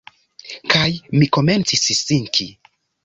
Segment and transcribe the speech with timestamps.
[0.73, 0.85] Kaj
[1.17, 2.49] mi komencis sinki.